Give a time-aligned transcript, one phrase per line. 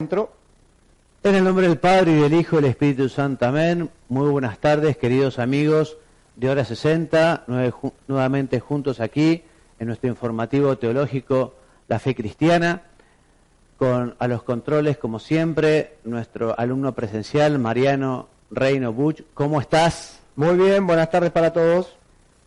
[0.00, 3.44] En el nombre del Padre y del Hijo y del Espíritu Santo.
[3.44, 3.90] Amén.
[4.08, 5.98] Muy buenas tardes, queridos amigos
[6.36, 7.44] de Hora 60,
[8.08, 9.42] nuevamente juntos aquí
[9.78, 11.52] en nuestro informativo teológico
[11.86, 12.80] La Fe Cristiana,
[13.76, 19.20] con a los controles, como siempre, nuestro alumno presencial, Mariano Reino Buch.
[19.34, 20.20] ¿Cómo estás?
[20.34, 21.94] Muy bien, buenas tardes para todos.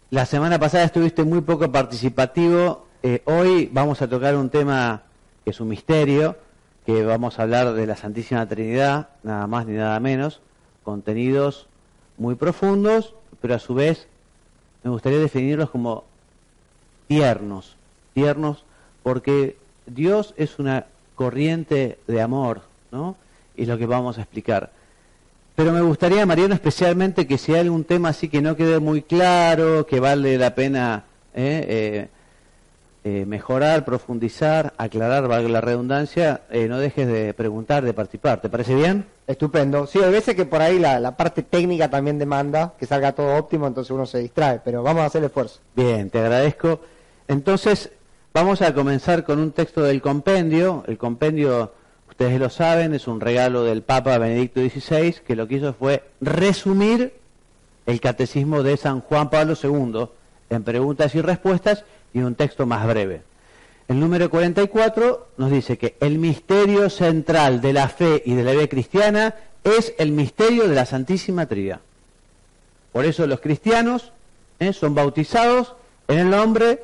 [0.09, 2.87] La semana pasada estuviste muy poco participativo.
[3.03, 5.03] Eh, hoy vamos a tocar un tema
[5.43, 6.35] que es un misterio,
[6.85, 10.41] que vamos a hablar de la Santísima Trinidad, nada más ni nada menos,
[10.83, 11.67] contenidos
[12.17, 14.07] muy profundos, pero a su vez
[14.83, 16.03] me gustaría definirlos como
[17.07, 17.77] tiernos,
[18.13, 18.65] tiernos
[19.01, 20.85] porque Dios es una
[21.15, 23.15] corriente de amor, ¿no?
[23.55, 24.71] Y es lo que vamos a explicar.
[25.55, 29.03] Pero me gustaría, Mariano, especialmente que si hay algún tema así que no quede muy
[29.03, 31.03] claro, que vale la pena
[31.35, 31.65] ¿eh?
[31.69, 32.07] eh
[33.05, 38.39] eh, mejorar, profundizar, aclarar, valga la redundancia, eh, no dejes de preguntar, de participar.
[38.39, 39.05] ¿Te parece bien?
[39.27, 39.87] Estupendo.
[39.87, 43.67] Sí, hay veces que por ahí la, parte técnica también demanda que salga todo óptimo,
[43.67, 45.59] entonces uno se distrae, pero vamos a hacer el esfuerzo.
[45.75, 46.79] Bien, te agradezco.
[47.27, 47.91] Entonces,
[48.33, 50.85] vamos a comenzar con un texto del compendio.
[50.87, 51.73] El compendio,
[52.09, 56.03] ustedes lo saben, es un regalo del Papa Benedicto XVI, que lo que hizo fue
[56.21, 57.15] resumir
[57.85, 60.07] el catecismo de San Juan Pablo II
[60.49, 61.83] en preguntas y respuestas
[62.13, 63.21] y un texto más breve.
[63.87, 68.51] El número 44 nos dice que el misterio central de la fe y de la
[68.51, 71.81] vida cristiana es el misterio de la Santísima Trinidad.
[72.91, 74.11] Por eso los cristianos
[74.59, 74.73] ¿eh?
[74.73, 75.75] son bautizados
[76.07, 76.79] en el nombre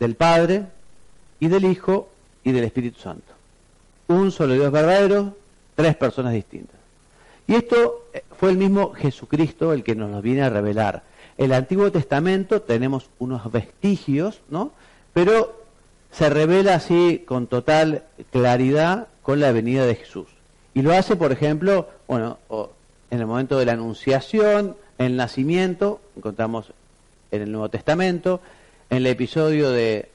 [0.00, 0.66] del Padre
[1.40, 2.08] y del Hijo
[2.42, 3.32] y del Espíritu Santo.
[4.08, 5.36] Un solo Dios verdadero,
[5.74, 6.76] tres personas distintas.
[7.46, 11.02] Y esto eh, fue el mismo Jesucristo el que nos lo viene a revelar.
[11.36, 14.72] El Antiguo Testamento tenemos unos vestigios, ¿no?
[15.12, 15.64] Pero
[16.12, 20.28] se revela así con total claridad con la venida de Jesús.
[20.74, 22.38] Y lo hace, por ejemplo, bueno,
[23.10, 26.72] en el momento de la anunciación, el nacimiento, encontramos
[27.30, 28.40] en el Nuevo Testamento,
[28.90, 30.08] en el episodio de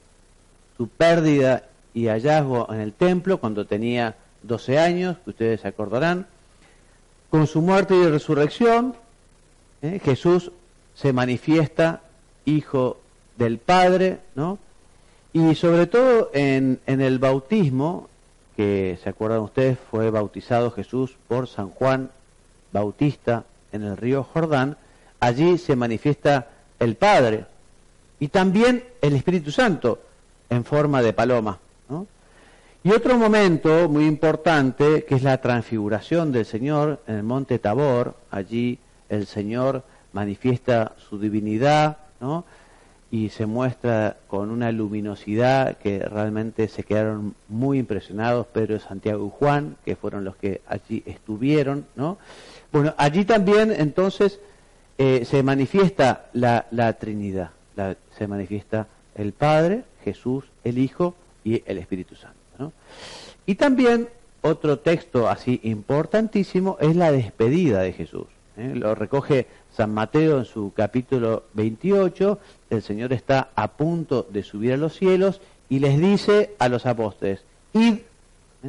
[0.76, 6.26] su pérdida y hallazgo en el templo, cuando tenía 12 años, que ustedes acordarán,
[7.28, 8.94] con su muerte y resurrección,
[9.82, 10.00] ¿eh?
[10.02, 10.50] Jesús
[10.94, 12.02] se manifiesta
[12.44, 12.98] hijo
[13.36, 14.58] del Padre, ¿no?
[15.32, 18.08] Y sobre todo en, el bautismo,
[18.56, 22.10] que se acuerdan ustedes, fue bautizado Jesús por San Juan
[22.72, 24.76] Bautista en el río Jordán,
[25.20, 27.46] allí se manifiesta el Padre
[28.18, 30.00] y también el Espíritu Santo
[30.48, 31.58] en forma de paloma.
[32.82, 38.14] Y otro momento muy importante, que es la transfiguración del Señor en el monte Tabor,
[38.30, 38.78] allí
[39.10, 39.82] el Señor
[40.12, 42.44] manifiesta su divinidad, ¿no?
[43.10, 49.38] y se muestra con una luminosidad que realmente se quedaron muy impresionados Pedro, Santiago y
[49.38, 52.18] Juan, que fueron los que allí estuvieron, ¿no?
[52.70, 54.38] Bueno, allí también entonces
[54.96, 57.50] eh, se manifiesta la, la Trinidad,
[58.16, 62.72] se manifiesta el Padre, Jesús, el Hijo y el Espíritu Santo, ¿no?
[63.44, 64.08] Y también
[64.42, 68.26] otro texto así importantísimo es la despedida de Jesús.
[68.56, 68.72] ¿eh?
[68.74, 72.38] Lo recoge San Mateo en su capítulo 28,
[72.70, 76.86] el Señor está a punto de subir a los cielos y les dice a los
[76.86, 77.42] apóstoles,
[77.72, 77.98] id,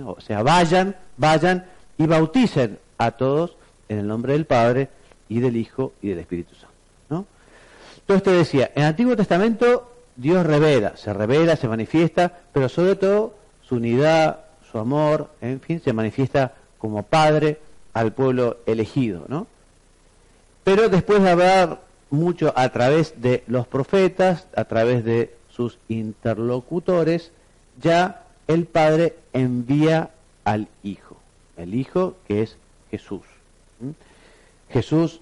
[0.06, 1.66] o sea, vayan, vayan
[1.98, 3.56] y bauticen a todos
[3.90, 4.90] en el nombre del Padre
[5.28, 6.76] y del Hijo y del Espíritu Santo.
[7.10, 7.26] ¿no?
[8.00, 12.96] Entonces te decía, en el Antiguo Testamento Dios revela, se revela, se manifiesta, pero sobre
[12.96, 14.42] todo su unidad,
[14.72, 17.60] su amor, en fin, se manifiesta como Padre
[17.94, 19.48] al pueblo elegido, ¿no?
[20.64, 27.32] Pero después de hablar mucho a través de los profetas, a través de sus interlocutores,
[27.82, 30.12] ya el Padre envía
[30.44, 31.18] al Hijo,
[31.58, 32.58] el Hijo que es
[32.90, 33.22] Jesús.
[34.70, 35.22] Jesús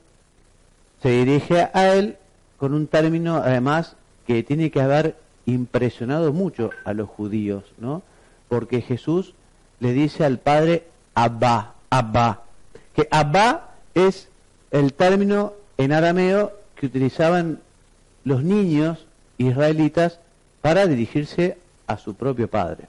[1.02, 2.18] se dirige a él
[2.58, 3.96] con un término además
[4.28, 5.16] que tiene que haber
[5.46, 8.04] impresionado mucho a los judíos, ¿no?
[8.48, 9.34] Porque Jesús
[9.80, 12.44] le dice al Padre Abba, Abba,
[12.96, 14.28] que Abba es
[14.71, 17.60] el término en arameo que utilizaban
[18.24, 19.06] los niños
[19.38, 20.19] israelitas
[20.62, 21.57] para dirigirse
[21.88, 22.88] a su propio padre.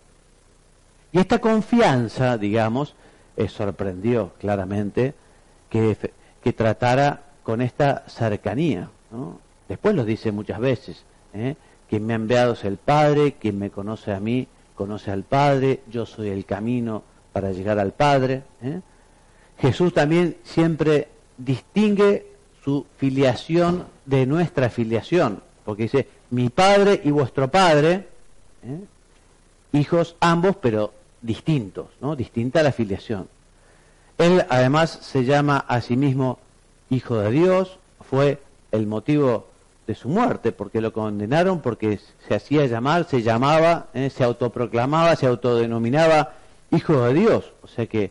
[1.13, 2.95] Y esta confianza, digamos,
[3.37, 5.15] eh, sorprendió claramente
[5.69, 5.97] que,
[6.53, 8.91] tratara con esta cercanía.
[9.69, 11.57] Después lo dice muchas veces, ¿eh?
[11.89, 14.49] quien me ha enviado es el Padre, quien me conoce a mí
[14.81, 17.03] conoce al Padre, yo soy el camino
[17.35, 18.45] para llegar al Padre.
[18.63, 18.81] ¿eh?
[19.59, 21.09] Jesús también siempre
[21.45, 22.27] distingue
[22.63, 28.09] su filiación de nuestra filiación, porque dice, mi Padre y vuestro Padre,
[28.63, 28.81] ¿eh?
[29.73, 30.93] hijos ambos, pero
[31.23, 32.17] distintos, ¿no?
[32.17, 33.29] distinta la filiación.
[34.19, 36.39] Él además se llama a sí mismo
[36.91, 38.43] Hijo de Dios, fue
[38.73, 39.47] el motivo
[39.87, 44.11] de su muerte, porque lo condenaron, porque se hacía llamar, se llamaba, ¿eh?
[44.11, 46.35] se autoproclamaba, se autodenominaba
[46.73, 47.53] Hijo de Dios.
[47.63, 48.11] O sea que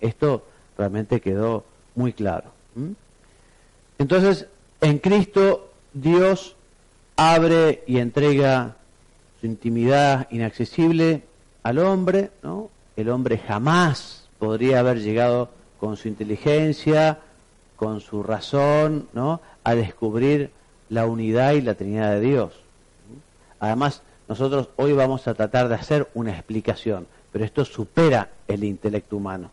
[0.00, 0.44] esto
[0.78, 1.64] realmente quedó
[1.94, 2.59] muy claro.
[3.98, 4.46] Entonces,
[4.80, 6.56] en Cristo Dios
[7.16, 8.76] abre y entrega
[9.40, 11.22] su intimidad inaccesible
[11.62, 12.70] al hombre, ¿no?
[12.96, 17.18] El hombre jamás podría haber llegado con su inteligencia,
[17.76, 19.40] con su razón, ¿no?
[19.64, 20.50] A descubrir
[20.88, 22.52] la unidad y la Trinidad de Dios.
[23.58, 29.16] Además, nosotros hoy vamos a tratar de hacer una explicación, pero esto supera el intelecto
[29.16, 29.50] humano.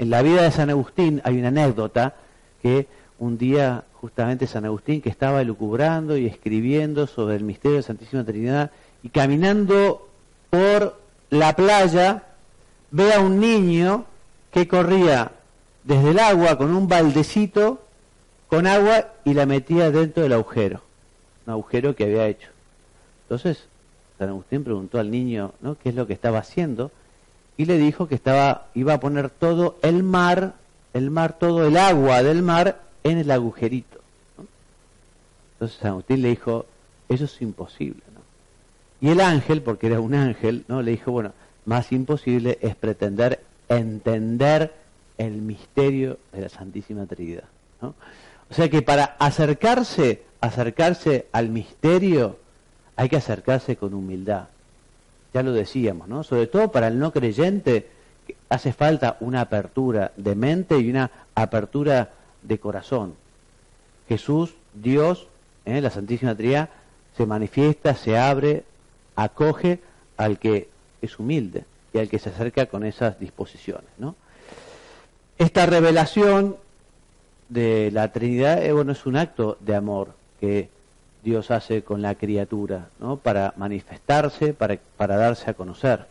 [0.00, 2.14] En la vida de San Agustín hay una anécdota
[2.62, 2.86] que
[3.18, 7.86] un día justamente San Agustín que estaba elucubrando y escribiendo sobre el misterio de la
[7.86, 8.70] Santísima Trinidad
[9.02, 10.08] y caminando
[10.48, 10.98] por
[11.28, 12.22] la playa
[12.90, 14.06] ve a un niño
[14.50, 15.32] que corría
[15.84, 17.82] desde el agua con un baldecito
[18.48, 20.80] con agua y la metía dentro del agujero,
[21.46, 22.48] un agujero que había hecho.
[23.24, 23.66] Entonces,
[24.18, 25.76] San Agustín preguntó al niño, ¿no?
[25.76, 26.90] ¿Qué es lo que estaba haciendo?
[27.60, 30.54] Y le dijo que estaba, iba a poner todo el mar,
[30.94, 34.00] el mar, todo el agua del mar en el agujerito.
[35.52, 36.64] Entonces San Agustín le dijo,
[37.10, 38.00] eso es imposible.
[38.14, 38.22] ¿no?
[39.06, 40.80] Y el ángel, porque era un ángel, ¿no?
[40.80, 41.34] le dijo, bueno,
[41.66, 44.72] más imposible es pretender entender
[45.18, 47.44] el misterio de la Santísima Trinidad.
[47.82, 47.88] ¿no?
[48.50, 52.38] O sea que para acercarse, acercarse al misterio,
[52.96, 54.48] hay que acercarse con humildad.
[55.32, 56.24] Ya lo decíamos, ¿no?
[56.24, 57.88] Sobre todo para el no creyente
[58.48, 62.10] hace falta una apertura de mente y una apertura
[62.42, 63.14] de corazón.
[64.08, 65.28] Jesús, Dios,
[65.64, 65.80] ¿eh?
[65.80, 66.68] la Santísima Trinidad,
[67.16, 68.64] se manifiesta, se abre,
[69.16, 69.80] acoge
[70.16, 70.68] al que
[71.02, 73.90] es humilde y al que se acerca con esas disposiciones.
[73.98, 74.16] ¿no?
[75.38, 76.56] Esta revelación
[77.48, 80.68] de la Trinidad eh, bueno, es un acto de amor que
[81.22, 83.16] Dios hace con la criatura, ¿no?
[83.16, 86.06] para manifestarse, para, para darse a conocer.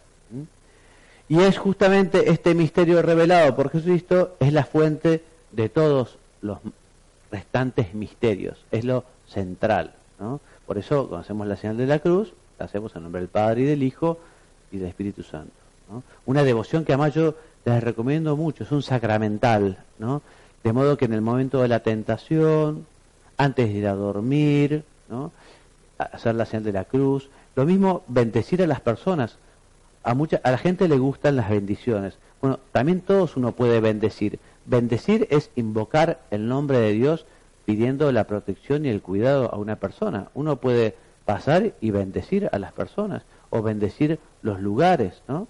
[1.27, 6.57] Y es justamente este misterio revelado por Jesucristo, es la fuente de todos los
[7.31, 9.93] restantes misterios, es lo central.
[10.19, 10.41] ¿no?
[10.65, 13.61] Por eso, cuando hacemos la señal de la cruz, la hacemos en nombre del Padre
[13.61, 14.17] y del Hijo
[14.71, 15.53] y del Espíritu Santo.
[16.25, 17.35] Una devoción que además yo
[17.65, 20.21] les recomiendo mucho, es un sacramental, ¿no?
[20.63, 22.85] de modo que en el momento de la tentación,
[23.37, 24.83] antes de ir a dormir,
[25.97, 29.37] hacer la señal de la cruz, lo mismo bendecir a las personas.
[30.03, 32.17] A, mucha, a la gente le gustan las bendiciones.
[32.41, 34.39] Bueno, también todos uno puede bendecir,
[34.69, 37.25] Bendecir es invocar el nombre de Dios
[37.65, 40.27] pidiendo la protección y el cuidado a una persona.
[40.35, 40.95] Uno puede
[41.25, 45.47] pasar y bendecir a las personas o bendecir los lugares, ¿no?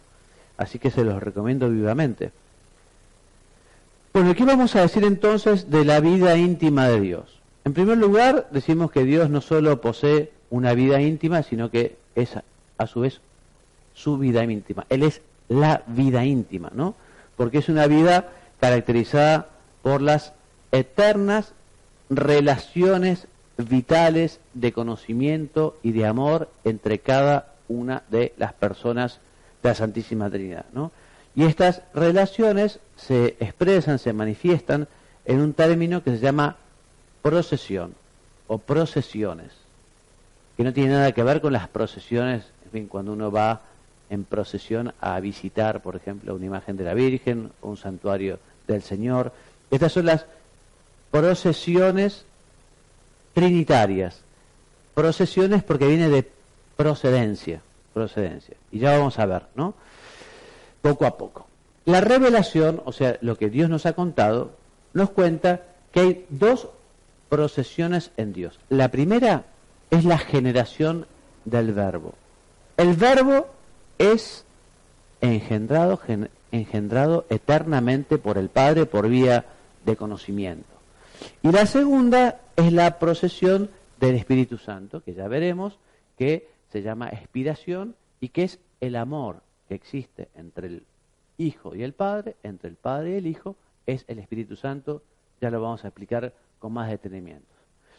[0.56, 2.32] Así que se los recomiendo vivamente.
[4.14, 7.39] Bueno, ¿qué vamos a decir entonces de la vida íntima de Dios?
[7.70, 12.32] En primer lugar, decimos que Dios no solo posee una vida íntima, sino que es
[12.80, 13.22] a su vez
[13.94, 14.88] su vida íntima.
[14.90, 16.96] Él es la vida íntima, ¿no?
[17.38, 19.50] Porque es una vida caracterizada
[19.84, 20.34] por las
[20.72, 21.54] eternas
[22.10, 29.20] relaciones vitales de conocimiento y de amor entre cada una de las personas
[29.62, 30.66] de la Santísima Trinidad.
[30.74, 30.92] ¿no?
[31.36, 34.88] Y estas relaciones se expresan, se manifiestan
[35.26, 36.58] en un término que se llama
[37.22, 37.96] procesión
[38.48, 39.52] o procesiones,
[40.58, 43.62] que no tiene nada que ver con las procesiones, en fin, cuando uno va
[44.10, 49.32] en procesión a visitar, por ejemplo, una imagen de la Virgen un santuario del Señor.
[49.70, 50.26] Estas son las
[51.12, 52.26] procesiones
[53.34, 54.22] trinitarias.
[54.94, 56.30] Procesiones porque viene de
[56.76, 57.62] procedencia,
[57.94, 58.56] procedencia.
[58.72, 59.76] Y ya vamos a ver, ¿no?
[60.82, 61.48] Poco a poco.
[61.86, 64.52] La revelación, o sea, lo que Dios nos ha contado,
[64.94, 65.62] nos cuenta
[65.92, 66.70] que hay dos
[67.30, 68.60] procesiones en Dios.
[68.70, 69.46] La primera
[69.90, 71.06] es la generación
[71.46, 72.16] del verbo.
[72.78, 73.48] El verbo
[73.98, 74.46] es
[75.22, 76.00] engendrado,
[77.30, 79.46] eternamente por el Padre por vía
[79.86, 80.68] de conocimiento.
[81.44, 83.70] Y la segunda es la procesión
[84.00, 85.78] del Espíritu Santo, que ya veremos,
[86.18, 90.84] que se llama expiración y que es el amor que existe entre el
[91.38, 93.56] Hijo y el Padre, entre el Padre y el Hijo,
[93.86, 95.02] es el Espíritu Santo,
[95.42, 97.48] ya lo vamos a explicar con más detenimiento.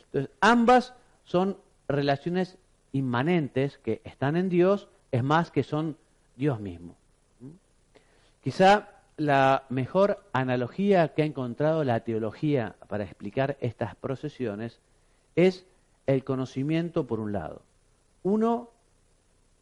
[0.07, 1.57] Entonces, ambas son
[1.89, 2.59] relaciones
[2.93, 5.97] inmanentes que están en Dios, es más que son
[6.37, 6.97] Dios mismo.
[8.43, 14.81] Quizá la mejor analogía que ha encontrado la teología para explicar estas procesiones
[15.37, 15.67] es
[16.07, 17.63] el conocimiento por un lado.
[18.23, 18.71] Uno,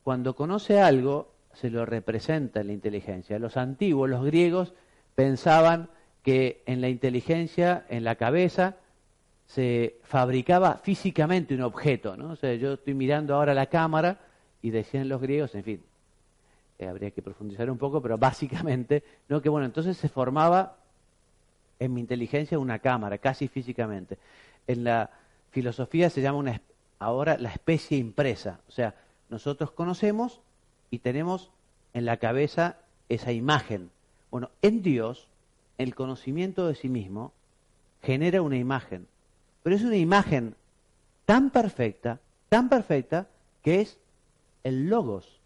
[0.05, 3.39] cuando conoce algo, se lo representa en la inteligencia.
[3.39, 4.75] Los antiguos, los griegos,
[5.15, 5.91] pensaban
[6.23, 8.77] que en la inteligencia, en la cabeza,
[9.49, 12.17] se fabricaba físicamente un objeto.
[12.17, 12.33] ¿no?
[12.33, 14.21] O sea, yo estoy mirando ahora la cámara
[14.63, 15.83] y decían los griegos, en fin,
[16.79, 19.41] eh, habría que profundizar un poco, pero básicamente, ¿no?
[19.41, 20.77] que bueno, entonces se formaba
[21.81, 24.19] en mi inteligencia una cámara, casi físicamente.
[24.67, 25.11] En la
[25.51, 26.61] filosofía se llama una,
[26.99, 28.95] ahora la especie impresa, o sea,
[29.31, 30.41] nosotros conocemos
[30.91, 31.51] y tenemos
[31.95, 32.77] en la cabeza
[33.09, 33.91] esa imagen.
[34.31, 35.29] Bueno, en Dios,
[35.79, 37.33] el conocimiento de sí mismo
[38.03, 39.07] genera una imagen,
[39.69, 40.55] pero es una imagen
[41.27, 43.27] tan perfecta, tan perfecta,
[43.63, 43.99] que es
[44.65, 45.43] el logos,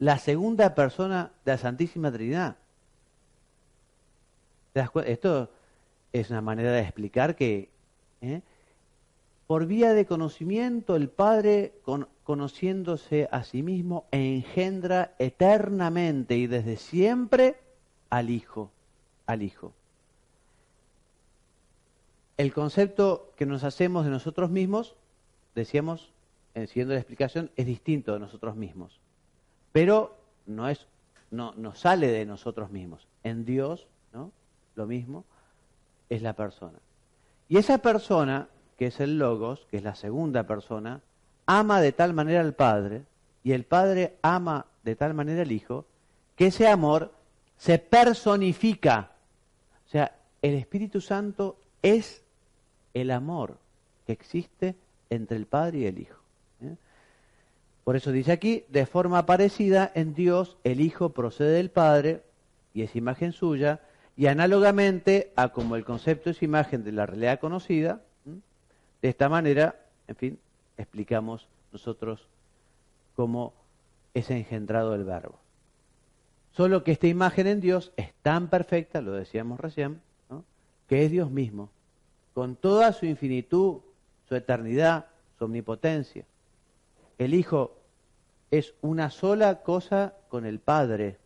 [0.00, 2.56] la segunda persona de la Santísima Trinidad.
[5.06, 5.48] Esto
[6.12, 7.70] es una manera de explicar que
[8.20, 8.40] ¿eh?
[9.46, 11.74] por vía de conocimiento el Padre,
[12.24, 17.60] conociéndose a sí mismo, engendra eternamente y desde siempre
[18.10, 18.72] al Hijo,
[19.24, 19.72] al Hijo.
[22.42, 24.96] El concepto que nos hacemos de nosotros mismos,
[25.54, 26.10] decíamos,
[26.56, 28.98] siguiendo la explicación, es distinto de nosotros mismos.
[29.70, 30.88] Pero no es,
[31.30, 33.06] no, no sale de nosotros mismos.
[33.22, 34.32] En Dios, ¿no?
[34.74, 35.24] Lo mismo,
[36.10, 36.80] es la persona.
[37.48, 41.00] Y esa persona que es el Logos, que es la segunda persona,
[41.46, 43.04] ama de tal manera al Padre
[43.44, 45.86] y el Padre ama de tal manera al Hijo,
[46.34, 47.12] que ese amor
[47.56, 49.12] se personifica.
[49.86, 52.21] O sea, el Espíritu Santo es
[52.94, 53.58] el amor
[54.06, 54.74] que existe
[55.10, 56.18] entre el Padre y el Hijo.
[56.62, 56.76] ¿eh?
[57.84, 62.22] Por eso dice aquí, de forma parecida en Dios el Hijo procede del Padre
[62.74, 63.80] y es imagen suya,
[64.16, 68.00] y análogamente a como el concepto es imagen de la realidad conocida,
[69.02, 70.38] de esta manera, en fin,
[70.76, 72.28] explicamos nosotros
[73.16, 73.52] cómo
[74.14, 75.38] es engendrado el verbo.
[76.52, 80.00] Solo que esta imagen en Dios es tan perfecta, lo decíamos recién,
[80.88, 81.70] que es Dios mismo,
[82.34, 83.80] con toda su infinitud,
[84.28, 85.06] su eternidad,
[85.38, 86.24] su omnipotencia.
[87.18, 87.76] El Hijo
[88.50, 91.18] es una sola cosa con el Padre.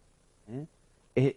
[1.14, 1.36] ¿eh?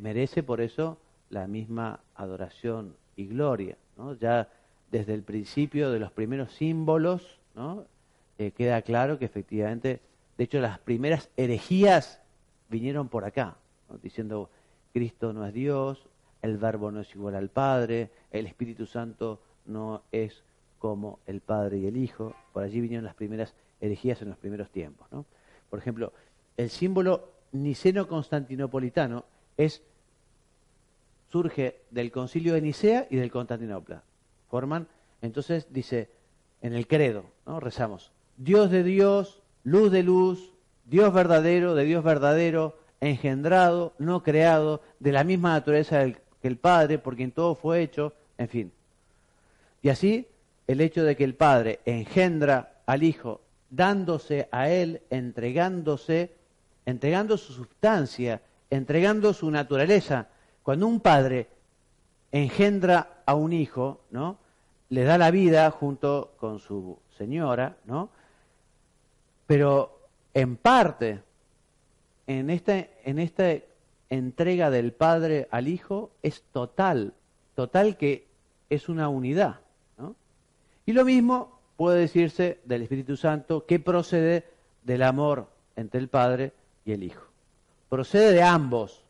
[0.00, 0.98] merece por eso
[1.30, 3.76] la misma adoración y gloria.
[4.20, 4.48] Ya
[4.90, 7.40] desde el principio de los primeros símbolos.
[8.38, 10.00] Eh, queda claro que efectivamente,
[10.36, 12.20] de hecho las primeras herejías
[12.68, 13.56] vinieron por acá,
[14.02, 14.50] diciendo
[14.92, 16.06] Cristo no es Dios,
[16.44, 20.42] el verbo no es igual al Padre, el Espíritu Santo no es
[20.78, 22.34] como el Padre y el Hijo.
[22.52, 25.10] Por allí vinieron las primeras herejías en los primeros tiempos.
[25.10, 25.24] ¿no?
[25.70, 26.12] Por ejemplo,
[26.58, 29.24] el símbolo niceno-constantinopolitano
[29.56, 29.82] es
[31.30, 34.02] surge del concilio de Nicea y del Constantinopla
[34.50, 34.86] forman.
[35.22, 36.10] Entonces dice
[36.60, 37.58] en el credo, ¿no?
[37.58, 40.52] rezamos, Dios de Dios, luz de luz,
[40.84, 46.04] Dios verdadero, de Dios verdadero, engendrado, no creado, de la misma naturaleza
[46.44, 48.72] que el Padre, por quien todo fue hecho, en fin.
[49.80, 50.28] Y así,
[50.66, 56.34] el hecho de que el Padre engendra al Hijo, dándose a Él, entregándose,
[56.84, 60.28] entregando su sustancia, entregando su naturaleza.
[60.62, 61.46] Cuando un Padre
[62.30, 64.36] engendra a un hijo, ¿no?
[64.90, 68.10] le da la vida junto con su señora, ¿no?
[69.46, 69.98] Pero
[70.34, 71.22] en parte,
[72.26, 73.50] en esta, en esta
[74.10, 77.14] entrega del padre al hijo es total,
[77.54, 78.26] total que
[78.70, 79.60] es una unidad,
[79.98, 80.14] ¿no?
[80.86, 84.44] Y lo mismo puede decirse del Espíritu Santo que procede
[84.84, 86.52] del amor entre el Padre
[86.84, 87.24] y el Hijo.
[87.88, 89.02] Procede de ambos,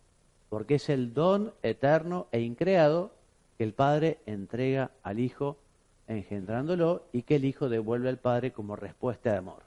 [0.48, 3.12] porque es el don eterno e increado
[3.58, 5.58] que el Padre entrega al Hijo
[6.06, 9.62] engendrándolo y que el Hijo devuelve al Padre como respuesta de amor.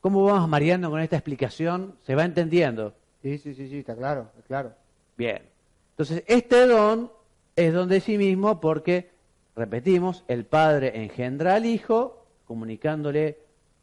[0.00, 1.94] ¿Cómo vamos Mariano con esta explicación?
[2.02, 2.94] ¿Se va entendiendo?
[3.22, 4.72] Sí, sí, sí, sí, está claro, está claro.
[5.16, 5.42] Bien.
[5.90, 7.10] Entonces, este don
[7.56, 9.10] es don de sí mismo porque,
[9.54, 13.38] repetimos, el Padre engendra al Hijo, comunicándole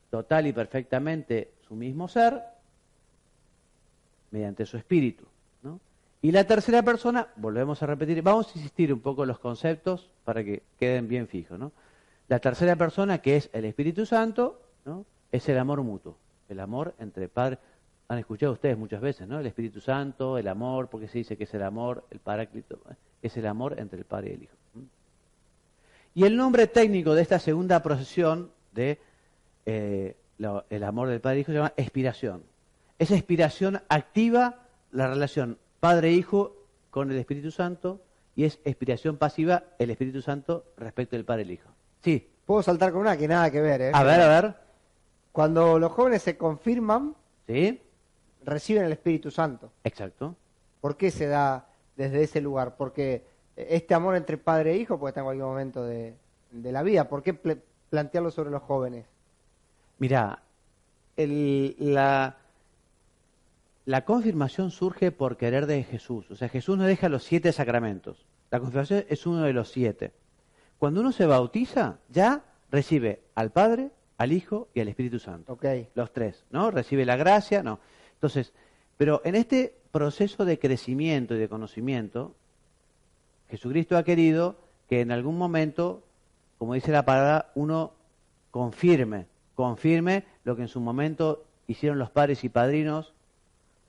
[0.09, 2.41] total y perfectamente su mismo ser,
[4.31, 5.25] mediante su espíritu.
[6.21, 10.09] Y la tercera persona, volvemos a repetir, vamos a insistir un poco en los conceptos
[10.25, 11.57] para que queden bien fijos.
[11.57, 11.71] ¿no?
[12.27, 15.05] La tercera persona, que es el Espíritu Santo, ¿no?
[15.31, 16.17] es el amor mutuo,
[16.49, 17.57] el amor entre Padre.
[18.09, 19.39] Han escuchado ustedes muchas veces, ¿no?
[19.39, 22.79] El Espíritu Santo, el amor, porque se dice que es el amor, el paráclito,
[23.21, 24.55] es el amor entre el Padre y el Hijo.
[26.15, 28.99] Y el nombre técnico de esta segunda procesión de
[29.65, 32.43] eh, lo- el amor del Padre y Hijo se llama expiración.
[32.97, 36.55] Esa expiración activa la relación Padre-Hijo
[36.89, 38.01] con el Espíritu Santo
[38.35, 41.69] y es expiración pasiva el Espíritu Santo respecto del Padre y el Hijo.
[42.03, 43.91] Sí, Puedo saltar con una que nada que ver, ¿eh?
[43.93, 44.55] a ver, a ver.
[45.31, 47.13] Cuando los jóvenes se confirman,
[47.45, 47.79] Sí,
[48.49, 49.71] reciben el Espíritu Santo.
[49.83, 50.35] exacto.
[50.81, 52.77] ¿Por qué se da desde ese lugar?
[52.77, 53.23] Porque
[53.57, 56.15] este amor entre padre e hijo puede estar en cualquier momento de,
[56.51, 57.09] de la vida.
[57.09, 59.05] ¿Por qué plantearlo sobre los jóvenes?
[59.97, 60.41] Mira,
[61.17, 62.37] el- la,
[63.85, 66.29] la confirmación surge por querer de Jesús.
[66.31, 68.25] O sea, Jesús nos deja los siete sacramentos.
[68.51, 70.11] La confirmación es uno de los siete.
[70.77, 75.51] Cuando uno se bautiza, ya recibe al Padre, al Hijo y al Espíritu Santo.
[75.95, 76.71] Los tres, ¿no?
[76.71, 77.79] Recibe la gracia, no.
[78.19, 78.51] Entonces,
[78.97, 82.35] pero en este proceso de crecimiento y de conocimiento,
[83.49, 84.57] Jesucristo ha querido
[84.89, 86.03] que en algún momento,
[86.57, 87.93] como dice la palabra, uno
[88.51, 93.13] confirme, confirme lo que en su momento hicieron los padres y padrinos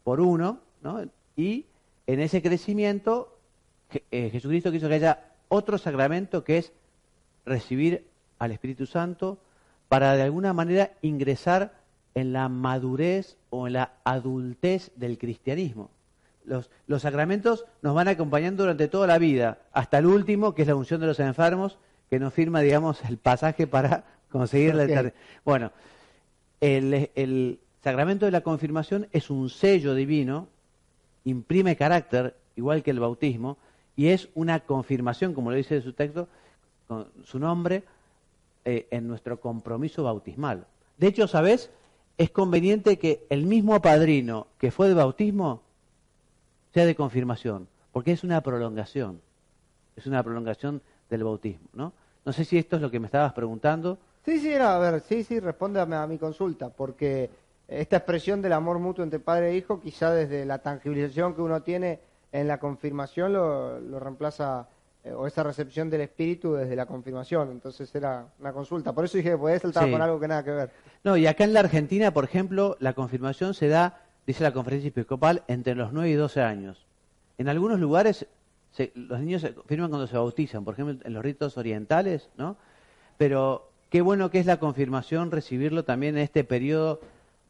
[0.05, 1.05] por uno, ¿no?
[1.37, 1.67] Y
[2.07, 3.37] en ese crecimiento,
[4.13, 6.73] eh, Jesucristo quiso que haya otro sacramento que es
[7.45, 8.07] recibir
[8.39, 9.39] al Espíritu Santo
[9.89, 11.80] para de alguna manera ingresar
[12.14, 15.90] en la madurez o en la adultez del cristianismo.
[16.45, 20.69] Los, los sacramentos nos van acompañando durante toda la vida, hasta el último, que es
[20.69, 25.14] la unción de los enfermos, que nos firma, digamos, el pasaje para conseguir la eternidad.
[25.45, 25.71] Bueno,
[26.61, 30.49] el, el sacramento de la confirmación es un sello divino,
[31.25, 33.59] imprime carácter, igual que el bautismo,
[33.95, 36.26] y es una confirmación, como lo dice en su texto,
[36.88, 37.85] con su nombre,
[38.64, 40.67] eh, en nuestro compromiso bautismal.
[40.99, 41.71] De hecho, ¿sabes?
[42.21, 45.62] Es conveniente que el mismo padrino que fue de bautismo
[46.75, 49.23] sea de confirmación, porque es una prolongación,
[49.97, 51.94] es una prolongación del bautismo, ¿no?
[52.27, 53.97] No sé si esto es lo que me estabas preguntando.
[54.23, 57.31] Sí, sí, era, a ver, sí, sí, respóndame a mi consulta, porque
[57.66, 61.62] esta expresión del amor mutuo entre padre e hijo, quizá desde la tangibilización que uno
[61.62, 62.01] tiene
[62.33, 64.68] en la confirmación lo, lo reemplaza,
[65.05, 68.93] eh, o esa recepción del espíritu desde la confirmación, entonces era una consulta.
[68.93, 69.91] Por eso dije podía saltar Sí.
[69.93, 70.71] con algo que nada que ver.
[71.05, 74.89] No, y acá en la Argentina, por ejemplo, la confirmación se da, dice la conferencia
[74.89, 76.87] episcopal, entre los 9 y 12 años.
[77.39, 78.27] En algunos lugares
[78.73, 82.57] se- los niños se confirman cuando se bautizan, por ejemplo, en los ritos orientales, ¿no?
[83.17, 87.01] Pero qué bueno que es la confirmación recibirlo también en este periodo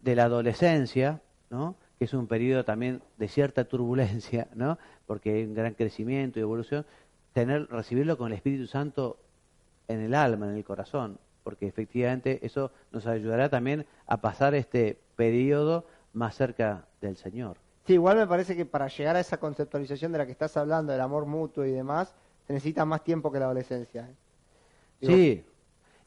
[0.02, 1.74] de la adolescencia, ¿no?
[1.98, 4.78] Que es un periodo también de cierta turbulencia, ¿no?
[5.06, 6.86] Porque hay un gran crecimiento y evolución.
[7.32, 9.18] Tener, recibirlo con el Espíritu Santo
[9.88, 14.98] en el alma, en el corazón, porque efectivamente eso nos ayudará también a pasar este
[15.16, 17.56] periodo más cerca del Señor.
[17.86, 20.92] Sí, igual me parece que para llegar a esa conceptualización de la que estás hablando,
[20.92, 22.14] del amor mutuo y demás,
[22.46, 24.02] se necesita más tiempo que la adolescencia.
[24.02, 24.14] ¿eh?
[25.00, 25.44] Digo, Sí,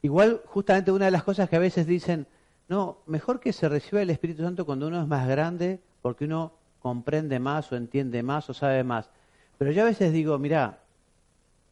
[0.02, 2.26] igual justamente una de las cosas que a veces dicen,
[2.68, 6.52] no, mejor que se reciba el Espíritu Santo cuando uno es más grande, porque uno
[6.80, 9.10] comprende más o entiende más o sabe más.
[9.58, 10.80] Pero yo a veces digo, mira,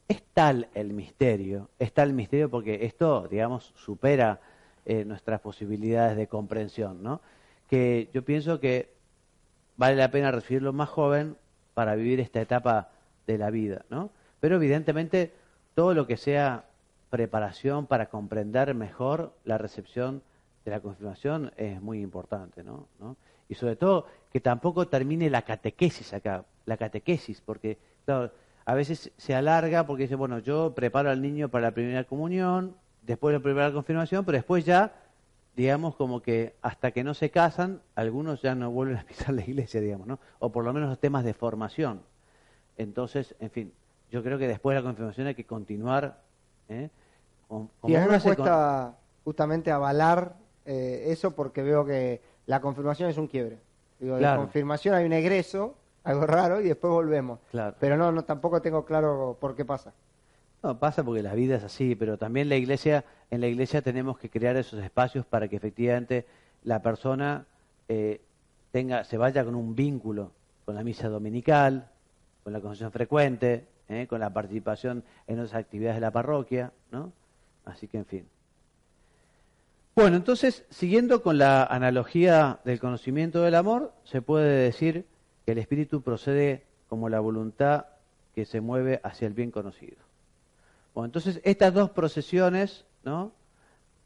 [0.08, 4.40] es tal el misterio, es tal el misterio porque esto, digamos, supera
[4.84, 7.20] eh, nuestras posibilidades de comprensión, ¿no?
[7.68, 8.90] Que yo pienso que
[9.76, 11.36] vale la pena recibirlo más joven
[11.74, 12.90] para vivir esta etapa
[13.26, 14.10] de la vida, ¿no?
[14.40, 15.32] Pero evidentemente
[15.74, 16.64] todo lo que sea
[17.10, 20.22] preparación para comprender mejor la recepción
[20.64, 22.86] de la confirmación es muy importante, ¿no?
[22.98, 23.16] ¿no?
[23.48, 28.32] Y sobre todo que tampoco termine la catequesis acá, la catequesis, porque claro,
[28.64, 32.76] a veces se alarga porque dice, bueno, yo preparo al niño para la primera comunión,
[33.02, 34.92] después la confirmación, pero después ya,
[35.56, 39.42] digamos, como que hasta que no se casan, algunos ya no vuelven a pisar la
[39.42, 40.18] iglesia, digamos, ¿no?
[40.38, 42.02] O por lo menos los temas de formación.
[42.76, 43.72] Entonces, en fin,
[44.10, 46.20] yo creo que después de la confirmación hay que continuar.
[46.68, 46.88] ¿eh?
[47.48, 48.94] Como- como a mí me con- cuesta
[49.24, 53.58] justamente avalar eh, eso porque veo que la confirmación es un quiebre.
[53.98, 54.40] Digo, de Claro.
[54.42, 57.40] confirmación hay un egreso, algo raro, y después volvemos.
[57.50, 57.76] Claro.
[57.78, 59.92] Pero no, no, tampoco tengo claro por qué pasa.
[60.62, 64.18] No, pasa porque la vida es así, pero también la iglesia, en la iglesia tenemos
[64.18, 66.26] que crear esos espacios para que efectivamente
[66.62, 67.46] la persona
[67.88, 68.20] eh,
[68.70, 70.30] tenga, se vaya con un vínculo
[70.64, 71.88] con la misa dominical,
[72.44, 77.12] con la confesión frecuente, eh, con la participación en otras actividades de la parroquia, ¿no?
[77.64, 78.26] Así que, en fin.
[79.94, 85.04] Bueno, entonces, siguiendo con la analogía del conocimiento del amor, se puede decir
[85.52, 87.86] el espíritu procede como la voluntad
[88.34, 89.96] que se mueve hacia el bien conocido.
[90.94, 93.32] Bueno, entonces estas dos procesiones, ¿no?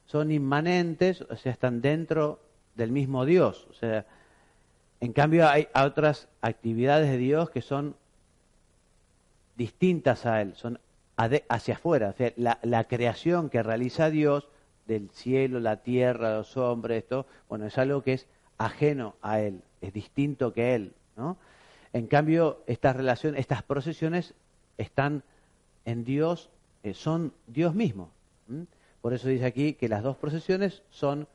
[0.06, 2.40] Son inmanentes, o sea, están dentro
[2.76, 3.66] del mismo Dios.
[3.70, 4.06] O sea,
[5.00, 7.96] En cambio, hay otras actividades de Dios que son
[9.56, 10.78] distintas a Él, son
[11.16, 12.10] hacia afuera.
[12.10, 14.48] O sea, la, la, creación que realiza Dios
[14.86, 18.26] del cielo, la tierra, los hombres, esto, bueno, es algo que es
[18.58, 21.36] ajeno a Él, es distinto que Él, ¿no?
[21.92, 24.34] En cambio, estas relaciones, estas procesiones
[24.76, 25.22] están
[25.84, 26.50] en Dios,
[26.82, 28.10] eh, son Dios mismo.
[29.00, 31.26] Por eso dice aquí que las dos procesiones son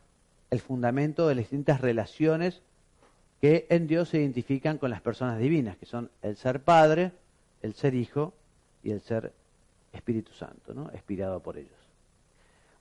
[0.49, 2.61] el fundamento de las distintas relaciones
[3.39, 7.11] que en Dios se identifican con las personas divinas, que son el ser Padre,
[7.61, 8.33] el ser Hijo
[8.83, 9.33] y el ser
[9.93, 10.89] Espíritu Santo, ¿no?
[10.91, 11.71] expirado por ellos.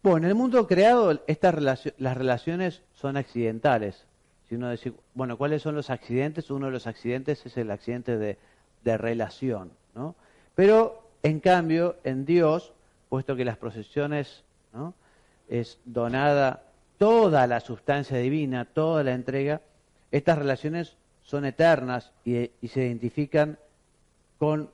[0.03, 1.55] Bueno, en el mundo creado estas
[1.99, 4.07] las relaciones son accidentales.
[4.51, 6.51] Si uno dice, bueno, ¿cuáles son los accidentes?
[6.51, 8.37] Uno de los accidentes es el accidente de,
[8.83, 10.17] de relación, ¿no?
[10.57, 12.73] Pero, en cambio, en Dios,
[13.09, 14.93] puesto que las procesiones ¿no?
[15.49, 16.65] es donada
[16.99, 19.61] toda la sustancia divina, toda la entrega,
[20.11, 23.57] estas relaciones son eternas y, y se identifican
[24.41, 24.69] con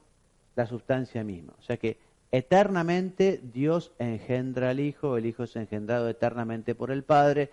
[0.55, 1.53] la sustancia misma.
[1.59, 1.99] O sea que
[2.33, 7.51] eternamente Dios engendra al Hijo, el Hijo es engendrado eternamente por el Padre,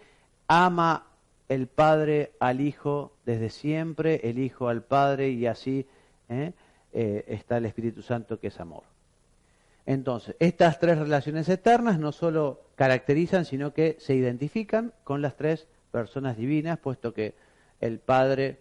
[0.48, 1.08] ama
[1.50, 5.86] el Padre al Hijo desde siempre, el Hijo al Padre y así
[6.30, 6.54] ¿eh?
[6.94, 8.84] Eh, está el Espíritu Santo que es amor.
[9.86, 15.68] Entonces, estas tres relaciones eternas no solo caracterizan, sino que se identifican con las tres
[15.92, 17.34] personas divinas, puesto que
[17.82, 18.60] el Padre,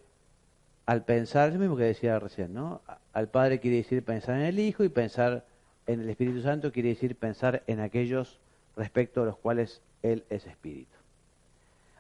[0.87, 2.81] al pensar, es lo mismo que decía recién, ¿no?
[3.13, 5.45] Al Padre quiere decir pensar en el Hijo y pensar
[5.87, 8.41] en el Espíritu Santo quiere decir pensar en aquellos
[8.77, 11.02] respecto a los cuales Él es Espíritu.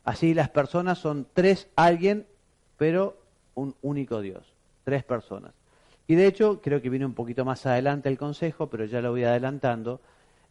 [0.04, 2.26] Así las personas son tres alguien,
[2.76, 3.16] pero
[3.54, 4.42] un único Dios,
[4.84, 5.52] tres personas.
[6.06, 9.10] Y de hecho, creo que viene un poquito más adelante el consejo, pero ya lo
[9.10, 10.00] voy adelantando,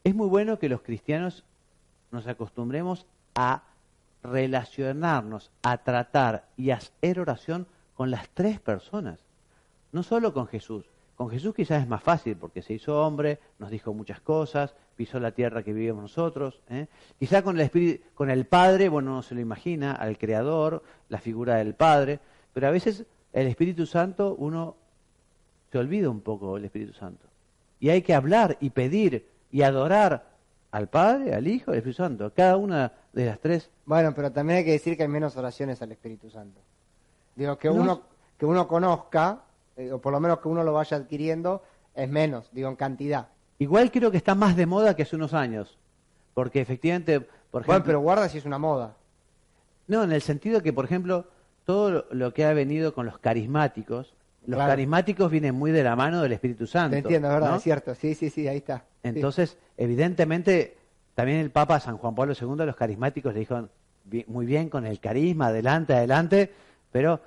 [0.03, 1.43] es muy bueno que los cristianos
[2.11, 3.63] nos acostumbremos a
[4.23, 9.19] relacionarnos, a tratar y a hacer oración con las tres personas,
[9.91, 10.85] no solo con Jesús.
[11.21, 15.19] Con Jesús quizás es más fácil porque se hizo hombre, nos dijo muchas cosas, pisó
[15.19, 16.63] la tierra que vivimos nosotros.
[16.67, 16.87] ¿eh?
[17.19, 21.19] Quizá con el, Espíritu, con el Padre, bueno, no se lo imagina, al Creador, la
[21.19, 22.19] figura del Padre,
[22.53, 24.75] pero a veces el Espíritu Santo uno
[25.71, 27.27] se olvida un poco el Espíritu Santo.
[27.79, 30.25] Y hay que hablar y pedir y adorar
[30.71, 33.69] al Padre, al Hijo, al Espíritu Santo, cada una de las tres.
[33.85, 36.59] Bueno, pero también hay que decir que hay menos oraciones al Espíritu Santo.
[37.35, 38.01] Digo, que, uno,
[38.39, 39.43] que uno conozca,
[39.77, 41.63] eh, o por lo menos que uno lo vaya adquiriendo,
[41.95, 43.27] es menos, digo, en cantidad.
[43.59, 45.77] Igual creo que está más de moda que hace unos años,
[46.33, 47.73] porque efectivamente, por ejemplo...
[47.73, 48.95] Bueno, pero guarda si es una moda.
[49.87, 51.27] No, en el sentido que, por ejemplo,
[51.65, 54.13] todo lo que ha venido con los carismáticos,
[54.45, 56.91] los carismáticos vienen muy de la mano del Espíritu Santo.
[56.91, 57.93] Te entiendo, es verdad, es cierto.
[57.93, 58.85] Sí, sí, sí, ahí está.
[59.03, 60.77] Entonces, evidentemente,
[61.13, 63.69] también el Papa San Juan Pablo II a los carismáticos le dijo
[64.27, 66.51] muy bien con el carisma, adelante, adelante,
[66.91, 67.21] pero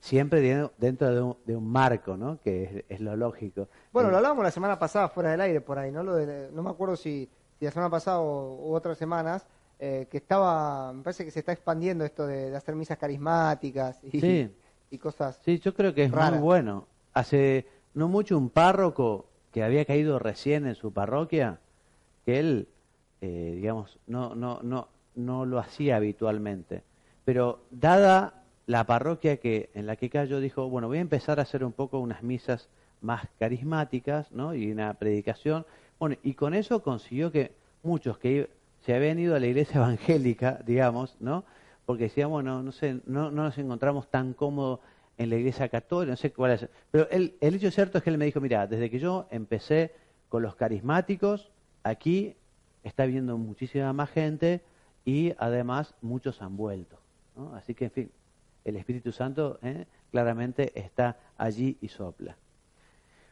[0.00, 2.40] siempre dentro de un, marco, ¿no?
[2.40, 3.68] Que es, lo lógico.
[3.92, 6.02] Bueno, lo hablábamos la semana pasada fuera del aire por ahí, ¿no?
[6.02, 6.18] Lo
[6.50, 7.28] no me acuerdo si,
[7.60, 9.46] la semana pasada o, otras semanas,
[9.78, 14.20] eh, que estaba, me parece que se está expandiendo esto de, hacer misas carismáticas y,
[14.20, 14.50] sí
[14.90, 15.40] y cosas.
[15.44, 16.86] Sí, yo creo que es muy bueno.
[17.14, 21.60] Hace no mucho un párroco que había caído recién en su parroquia,
[22.24, 22.68] que él,
[23.20, 26.82] eh, digamos, no, no, no, no lo hacía habitualmente.
[27.24, 31.42] Pero dada la parroquia que, en la que cayó, dijo, bueno, voy a empezar a
[31.42, 32.68] hacer un poco unas misas
[33.00, 34.54] más carismáticas, ¿no?
[34.54, 35.66] Y una predicación.
[35.98, 38.50] Bueno, y con eso consiguió que muchos que
[38.84, 41.44] se habían ido a la iglesia evangélica, digamos, ¿no?
[41.90, 44.78] porque decíamos, no, no sé, no, no nos encontramos tan cómodos
[45.18, 46.68] en la iglesia católica, no sé cuál es.
[46.92, 49.92] Pero el hecho cierto es que él me dijo, mira, desde que yo empecé
[50.28, 51.50] con los carismáticos,
[51.82, 52.36] aquí
[52.84, 54.60] está viendo muchísima más gente
[55.04, 56.96] y además muchos han vuelto.
[57.54, 58.10] Así que, en fin,
[58.64, 59.86] el Espíritu Santo ¿eh?
[60.10, 62.36] claramente está allí y sopla.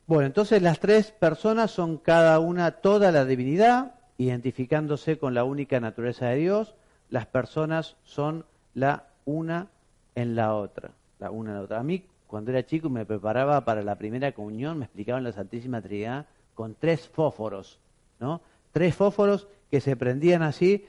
[0.06, 5.80] Bueno, entonces las tres personas son cada una toda la divinidad, identificándose con la única
[5.80, 6.74] naturaleza de Dios,
[7.10, 9.68] las personas son la una
[10.14, 11.80] en la otra, la una en la otra.
[11.80, 15.82] A mí, cuando era chico, me preparaba para la primera comunión, me explicaban la Santísima
[15.82, 17.78] Trinidad con tres fósforos,
[18.18, 18.40] ¿no?
[18.72, 20.86] Tres fósforos que se prendían así.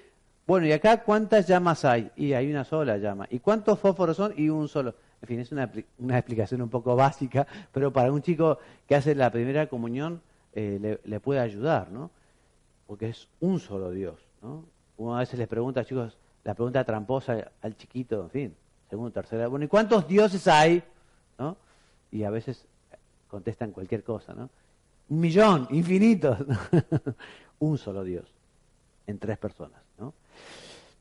[0.50, 2.10] Bueno, ¿y acá cuántas llamas hay?
[2.16, 3.28] Y hay una sola llama.
[3.30, 4.34] ¿Y cuántos fósforos son?
[4.36, 4.96] Y un solo.
[5.22, 8.58] En fin, es una, una explicación un poco básica, pero para un chico
[8.88, 12.10] que hace la primera comunión eh, le, puede ayudar, ¿no?
[12.88, 14.66] Porque es un solo Dios, ¿no?
[14.98, 18.56] Uno a veces les pregunta, chicos, la pregunta tramposa al chiquito, en fin,
[18.90, 19.52] segundo, tercero.
[19.52, 20.82] Bueno, ¿y cuántos dioses hay?
[21.38, 21.58] ¿No?
[22.10, 22.66] Y a veces
[23.28, 24.50] contestan cualquier cosa, ¿no?
[25.10, 26.40] Un millón, infinitos.
[27.60, 28.34] Un solo Dios,
[29.10, 30.14] en tres personas, ¿no?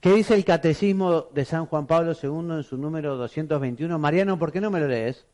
[0.01, 3.99] ¿Qué dice el Catecismo de San Juan Pablo II en su número 221?
[3.99, 5.27] Mariano, ¿por qué no me lo lees?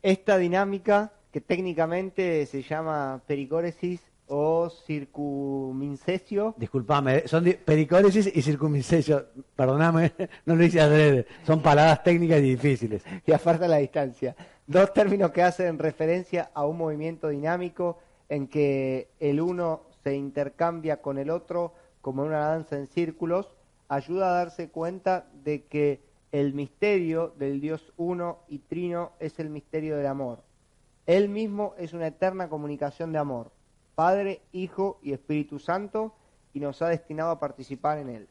[0.00, 9.26] Esta dinámica, que técnicamente se llama pericóresis o circumincesio, Disculpame, son pericóresis y circuncisesio.
[9.56, 10.12] Perdóname,
[10.46, 11.26] no lo hice adrede.
[11.44, 13.02] Son palabras técnicas y difíciles.
[13.26, 14.36] y aparta la distancia.
[14.66, 21.02] Dos términos que hacen referencia a un movimiento dinámico en que el uno se intercambia
[21.02, 23.54] con el otro como una danza en círculos,
[23.88, 26.00] ayuda a darse cuenta de que
[26.32, 30.42] el misterio del Dios uno y trino es el misterio del amor.
[31.06, 33.50] Él mismo es una eterna comunicación de amor,
[33.94, 36.14] Padre, Hijo y Espíritu Santo,
[36.52, 38.28] y nos ha destinado a participar en él.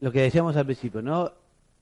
[0.00, 1.32] Lo que decíamos al principio, ¿no?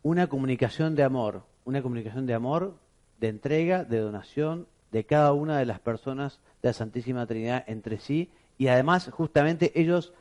[0.03, 2.75] Una comunicación de amor, una comunicación de amor,
[3.21, 7.99] de entrega, de donación de cada una de las personas de la Santísima Trinidad entre
[7.99, 10.13] sí y además justamente ellos,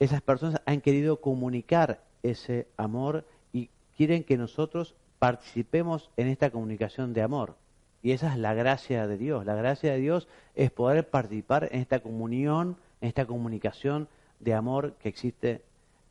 [0.00, 7.12] esas personas han querido comunicar ese amor y quieren que nosotros participemos en esta comunicación
[7.12, 7.56] de amor.
[8.02, 9.44] Y esa es la gracia de Dios.
[9.44, 14.08] La gracia de Dios es poder participar en esta comunión, en esta comunicación
[14.40, 15.62] de amor que existe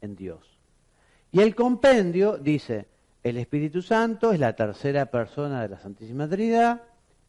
[0.01, 0.39] en Dios.
[1.31, 2.87] Y el compendio dice,
[3.23, 6.83] el Espíritu Santo es la tercera persona de la Santísima Trinidad,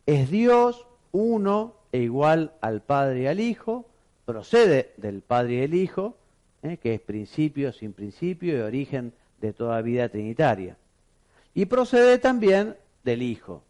[0.07, 3.87] es Dios, uno e igual al Padre y al Hijo,
[4.29, 6.15] procede del Padre y del Hijo,
[6.63, 6.77] ¿eh?
[6.77, 10.77] que es principio sin principio y origen de toda vida trinitaria.
[11.55, 13.63] Y procede también del Hijo,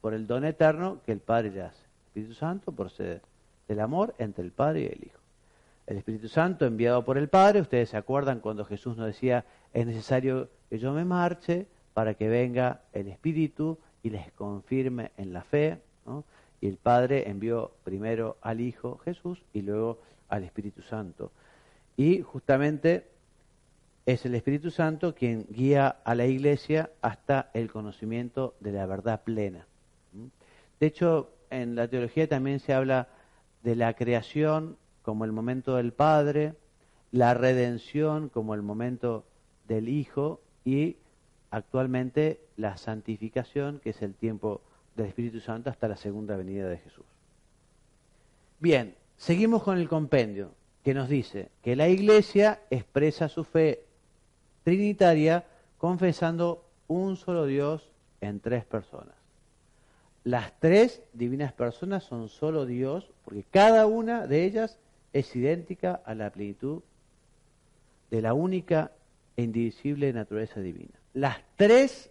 [0.00, 1.82] por el don eterno que el Padre le hace.
[1.82, 3.20] El Espíritu Santo procede
[3.68, 5.20] del amor entre el Padre y el Hijo.
[5.86, 9.86] El Espíritu Santo enviado por el Padre, ustedes se acuerdan cuando Jesús nos decía, es
[9.86, 15.42] necesario que yo me marche para que venga el Espíritu y les confirme en la
[15.42, 15.78] fe.
[16.06, 16.24] ¿no?
[16.68, 21.30] El Padre envió primero al Hijo Jesús y luego al Espíritu Santo.
[21.96, 23.06] Y justamente
[24.04, 29.22] es el Espíritu Santo quien guía a la iglesia hasta el conocimiento de la verdad
[29.24, 29.66] plena.
[30.12, 30.26] ¿Mm?
[30.80, 33.08] De hecho, en la teología también se habla
[33.62, 36.54] de la creación como el momento del Padre,
[37.12, 39.24] la redención como el momento
[39.66, 40.96] del Hijo y
[41.50, 44.62] actualmente la santificación, que es el tiempo
[44.96, 47.04] del Espíritu Santo hasta la segunda venida de Jesús.
[48.58, 50.50] Bien, seguimos con el compendio,
[50.82, 53.84] que nos dice que la Iglesia expresa su fe
[54.62, 55.44] trinitaria
[55.78, 59.14] confesando un solo Dios en tres personas.
[60.24, 64.78] Las tres divinas personas son solo Dios, porque cada una de ellas
[65.12, 66.82] es idéntica a la plenitud
[68.10, 68.92] de la única
[69.36, 70.94] e indivisible naturaleza divina.
[71.14, 72.10] Las tres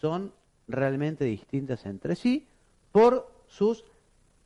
[0.00, 0.32] son
[0.68, 2.46] realmente distintas entre sí
[2.92, 3.84] por sus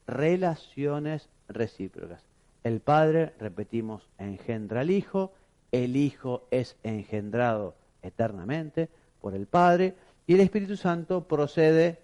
[0.06, 2.22] relaciones recíprocas.
[2.64, 5.33] El Padre, repetimos, engendra al Hijo,
[5.72, 8.88] el Hijo es engendrado eternamente
[9.20, 9.94] por el Padre
[10.26, 11.98] y el Espíritu Santo procede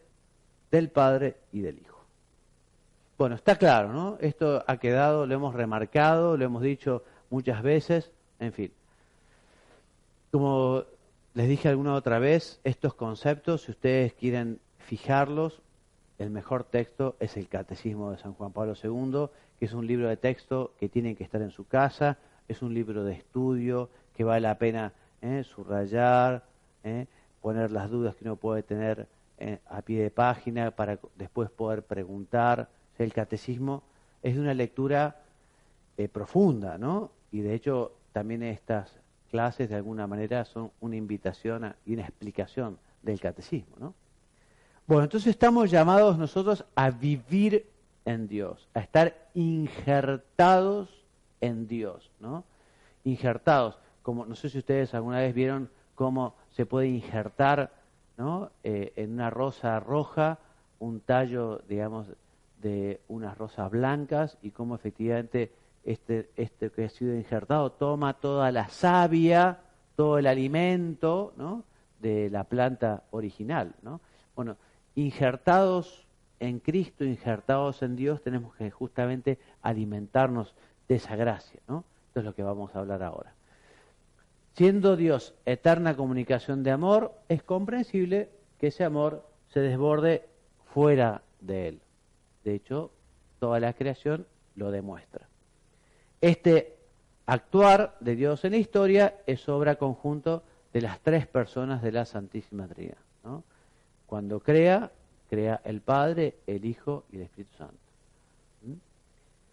[0.71, 1.97] del Padre y del Hijo.
[3.19, 4.19] Bueno, está claro, ¿no?
[4.21, 8.73] Esto ha quedado, lo hemos remarcado, lo hemos dicho muchas veces, en fin.
[10.31, 10.85] Como
[11.37, 15.61] les dije alguna otra vez, estos conceptos, si ustedes quieren fijarlos,
[16.19, 19.27] el mejor texto es el Catecismo de San Juan Pablo II,
[19.59, 22.17] que es un libro de texto que tienen que estar en su casa,
[22.49, 25.45] es un libro de estudio que vale la pena ¿eh?
[25.45, 26.43] subrayar,
[26.85, 27.07] ¿eh?
[27.43, 31.83] poner las dudas que uno puede tener eh, a pie de página para después poder
[31.83, 32.71] preguntar.
[32.97, 33.83] El catecismo
[34.23, 35.21] es de una lectura
[35.99, 37.11] eh, profunda, ¿no?
[37.31, 38.91] Y de hecho también estas
[39.37, 43.93] clases de alguna manera son una invitación a- y una explicación del catecismo, ¿no?
[44.87, 47.67] Bueno, entonces estamos llamados nosotros a vivir
[48.07, 50.89] en Dios, a estar injertados
[51.43, 52.45] en Dios, ¿no?
[53.05, 57.73] Injertados, como no sé si ustedes alguna vez vieron cómo se puede injertar,
[58.17, 58.51] ¿no?
[58.65, 60.39] Eh, en una rosa roja
[60.79, 62.07] un tallo, digamos,
[62.63, 65.53] de unas rosas blancas y cómo efectivamente
[65.87, 69.61] este, este que ha sido injertado toma toda la savia,
[69.95, 71.33] todo el alimento.
[71.99, 74.03] De la planta original, ¿no?
[74.35, 74.59] Bueno,
[74.95, 76.07] injertados
[76.41, 80.55] en Cristo, injertados en Dios, tenemos que justamente alimentarnos
[80.89, 81.85] de esa gracia, ¿no?
[82.09, 83.33] Esto es lo que vamos a hablar ahora.
[84.53, 90.29] Siendo Dios eterna comunicación de amor, es comprensible que ese amor se desborde
[90.75, 91.81] fuera de él.
[92.45, 92.91] De hecho,
[93.39, 95.29] toda la creación lo demuestra.
[96.21, 96.77] Este
[97.27, 102.05] actuar de Dios en la historia es obra conjunto de las tres personas de la
[102.05, 102.99] Santísima Trinidad.
[103.25, 103.45] ¿no?
[104.07, 104.93] Cuando crea,
[105.29, 107.77] crea el Padre, el Hijo y el Espíritu Santo.
[108.63, 108.75] ¿Mm?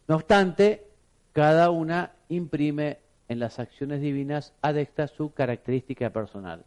[0.08, 0.88] No obstante,
[1.34, 6.64] cada una imprime en las acciones divinas adecta su característica personal.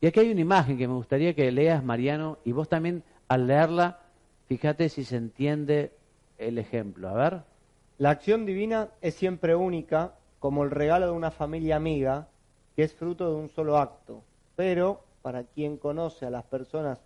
[0.00, 3.46] Y aquí hay una imagen que me gustaría que leas, Mariano, y vos también al
[3.46, 4.00] leerla,
[4.46, 5.92] fíjate si se entiende
[6.38, 7.08] el ejemplo.
[7.08, 7.55] A ver.
[7.98, 12.28] La acción divina es siempre única, como el regalo de una familia amiga,
[12.74, 14.22] que es fruto de un solo acto.
[14.54, 17.00] Pero para quien conoce a las personas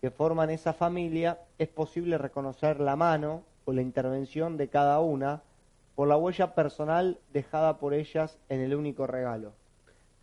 [0.00, 5.42] que forman esa familia, es posible reconocer la mano o la intervención de cada una
[5.96, 9.52] por la huella personal dejada por ellas en el único regalo.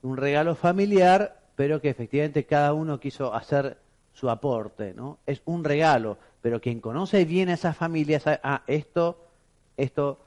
[0.04, 3.78] Un regalo familiar, pero que efectivamente cada uno quiso hacer
[4.14, 5.18] su aporte, ¿no?
[5.26, 9.18] Es un regalo, pero quien conoce bien a esa familia sabe, ah, esto,
[9.78, 10.20] esto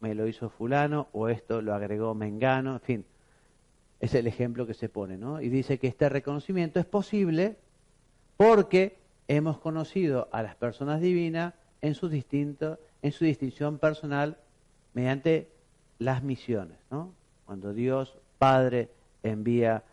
[0.00, 3.04] me lo hizo fulano o esto lo agregó Mengano, en fin,
[4.00, 5.40] es el ejemplo que se pone, ¿no?
[5.40, 7.56] Y dice que este reconocimiento es posible
[8.36, 14.36] porque hemos conocido a las personas divinas en su distinto, en su distinción personal
[14.92, 15.48] mediante
[15.98, 17.12] las misiones, ¿no?
[17.46, 18.90] Cuando Dios Padre
[19.22, 19.84] envía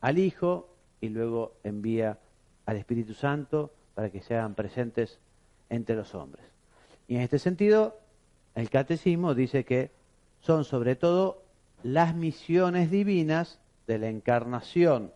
[0.00, 0.68] al Hijo
[1.00, 2.18] y luego envía
[2.66, 5.18] al Espíritu Santo para que sean presentes
[5.70, 6.44] entre los hombres.
[7.08, 7.98] Y en este sentido,
[8.56, 9.90] el catecismo dice que
[10.40, 11.42] son sobre todo
[11.82, 15.12] las misiones divinas de la encarnación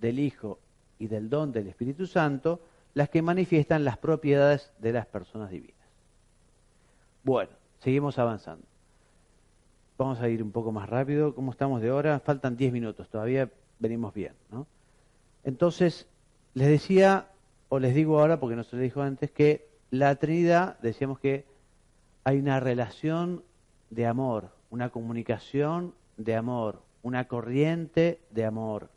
[0.00, 0.58] del Hijo
[0.98, 2.60] y del don del Espíritu Santo
[2.94, 5.76] las que manifiestan las propiedades de las personas divinas.
[7.22, 8.64] Bueno, seguimos avanzando.
[9.98, 11.34] Vamos a ir un poco más rápido.
[11.34, 12.20] ¿Cómo estamos de hora?
[12.20, 14.32] Faltan 10 minutos, todavía venimos bien.
[14.50, 14.66] ¿no?
[15.44, 16.08] Entonces,
[16.54, 17.28] les decía,
[17.68, 21.44] o les digo ahora, porque no se lo dijo antes, que la Trinidad, decíamos que
[22.28, 23.42] hay una relación
[23.88, 28.90] de amor, una comunicación de amor, una corriente de amor.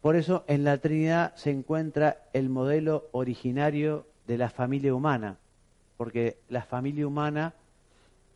[0.00, 5.38] Por eso en la Trinidad se encuentra el modelo originario de la familia humana,
[5.96, 7.54] porque la familia humana,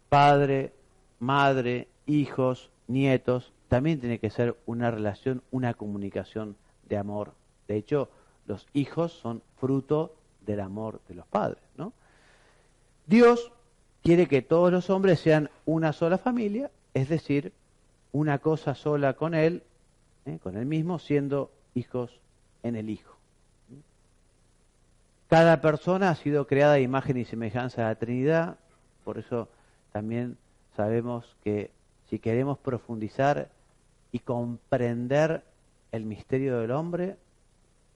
[0.08, 0.72] padre,
[1.20, 6.56] madre, hijos, nietos, también tiene que ser una relación, una comunicación
[6.88, 7.34] de amor.
[7.68, 8.10] De hecho,
[8.46, 11.92] los hijos son fruto del amor de los padres, ¿no?
[13.06, 13.52] Dios
[14.02, 17.52] quiere que todos los hombres sean una sola familia, es decir,
[18.12, 19.62] una cosa sola con Él,
[20.26, 20.38] ¿eh?
[20.42, 22.10] con Él mismo, siendo hijos
[22.62, 23.16] en el Hijo.
[25.28, 28.58] Cada persona ha sido creada a imagen y semejanza de la Trinidad,
[29.04, 29.48] por eso
[29.92, 30.36] también
[30.76, 31.70] sabemos que
[32.08, 33.48] si queremos profundizar
[34.12, 35.42] y comprender
[35.92, 37.16] el misterio del hombre,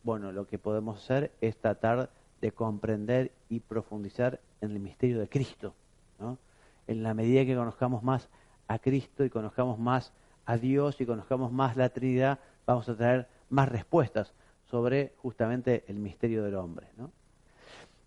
[0.03, 5.29] bueno, lo que podemos hacer es tratar de comprender y profundizar en el misterio de
[5.29, 5.75] Cristo.
[6.19, 6.39] ¿no?
[6.87, 8.29] En la medida que conozcamos más
[8.67, 10.13] a Cristo y conozcamos más
[10.47, 14.33] a Dios y conozcamos más la Trinidad, vamos a tener más respuestas
[14.71, 16.89] sobre justamente el misterio del hombre.
[16.97, 17.11] ¿no?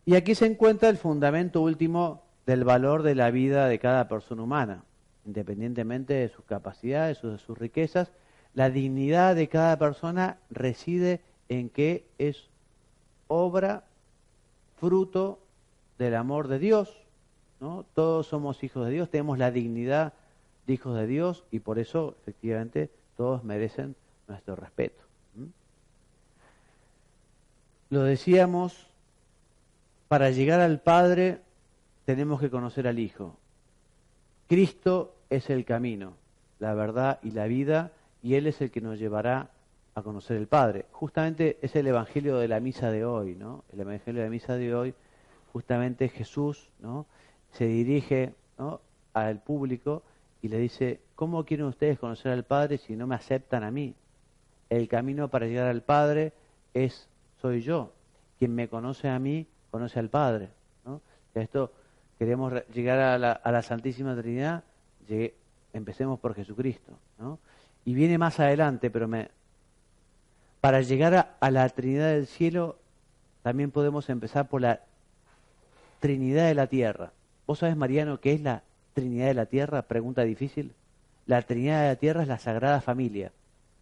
[0.05, 4.43] Y aquí se encuentra el fundamento último del valor de la vida de cada persona
[4.43, 4.83] humana,
[5.25, 8.11] independientemente de sus capacidades de sus riquezas.
[8.53, 12.49] La dignidad de cada persona reside en que es
[13.27, 13.83] obra,
[14.77, 15.40] fruto
[16.01, 16.97] del amor de Dios.
[17.59, 17.85] ¿no?
[17.93, 20.13] Todos somos hijos de Dios, tenemos la dignidad
[20.65, 23.95] de hijos de Dios y por eso efectivamente todos merecen
[24.27, 25.01] nuestro respeto.
[27.89, 28.87] Lo decíamos,
[30.07, 31.41] para llegar al Padre
[32.05, 33.35] tenemos que conocer al Hijo.
[34.47, 36.13] Cristo es el camino,
[36.59, 37.91] la verdad y la vida,
[38.23, 39.49] y Él es el que nos llevará
[39.93, 40.85] a conocer el Padre.
[40.91, 43.65] Justamente es el Evangelio de la misa de hoy, ¿no?
[43.73, 44.93] El Evangelio de la misa de hoy,
[45.51, 47.05] justamente Jesús, ¿no?
[47.51, 48.33] Se dirige
[49.13, 50.03] al público
[50.41, 53.93] y le dice, ¿cómo quieren ustedes conocer al Padre si no me aceptan a mí?
[54.69, 56.33] El camino para llegar al Padre
[56.73, 57.09] es,
[57.41, 57.93] soy yo.
[58.39, 60.49] Quien me conoce a mí, conoce al Padre.
[60.85, 61.01] ¿no?
[61.35, 61.71] Esto
[62.17, 64.63] queremos llegar a la, Santísima Trinidad,
[65.73, 66.93] empecemos por Jesucristo.
[67.19, 67.39] ¿no?
[67.83, 69.29] Y viene más adelante, pero me,
[70.61, 72.77] para llegar a, la Trinidad del cielo,
[73.41, 74.81] también podemos empezar por la
[76.01, 77.13] Trinidad de la tierra.
[77.47, 79.83] ¿Vos sabés, Mariano, qué es la Trinidad de la tierra?
[79.83, 80.73] Pregunta difícil.
[81.27, 83.31] La Trinidad de la tierra es la Sagrada Familia.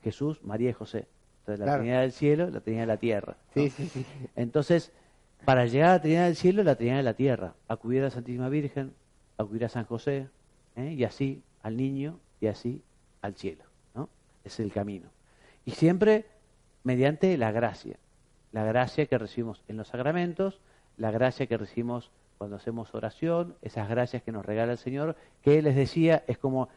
[0.04, 1.08] Jesús, María y José.
[1.40, 3.38] Entonces, la Trinidad del cielo, la Trinidad de la tierra.
[3.54, 4.06] Sí, sí, sí.
[4.36, 4.92] Entonces,
[5.46, 7.54] para llegar a la Trinidad del cielo, la Trinidad de la tierra.
[7.70, 8.94] Acudir a la Santísima Virgen,
[9.38, 10.28] acudir a San José,
[10.76, 10.94] ¿eh?
[10.94, 12.84] y así al niño, y así
[13.22, 13.64] al cielo.
[13.96, 14.10] ¿no?
[14.44, 15.10] Es el camino.
[15.66, 16.26] Y siempre
[16.84, 17.98] mediante la gracia.
[18.52, 20.60] La gracia que recibimos en los sacramentos,
[21.00, 25.62] la gracia que recibimos cuando hacemos oración, esas gracias que nos regala el Señor, que
[25.62, 26.70] les decía, es como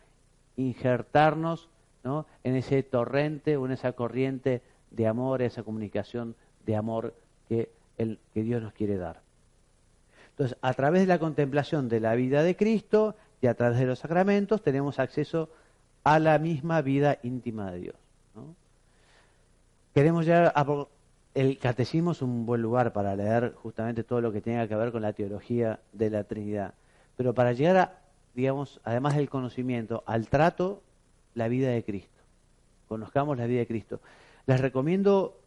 [0.57, 1.69] injertarnos
[2.03, 2.27] ¿no?
[2.43, 7.15] en ese torrente o en esa corriente de amor, esa comunicación de amor
[7.49, 9.21] que que Dios nos quiere dar.
[10.31, 13.87] Entonces, a través de la contemplación de la vida de Cristo y a través de
[13.87, 15.51] los sacramentos tenemos acceso
[16.05, 17.97] a la misma vida íntima de Dios.
[19.95, 20.87] Queremos llegar a...
[21.35, 24.93] El catecismo es un buen lugar para leer justamente todo lo que tenga que ver
[24.93, 26.75] con la teología de la Trinidad.
[27.17, 28.01] Pero para llegar a,
[28.35, 30.83] digamos, además del conocimiento, al trato,
[31.35, 32.21] la vida de Cristo.
[32.87, 34.01] Conozcamos la vida de Cristo.
[34.47, 35.41] Les recomiendo